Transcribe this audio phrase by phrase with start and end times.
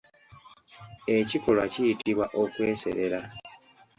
[1.17, 3.19] Ekikolwa kiyitibwa okweserera.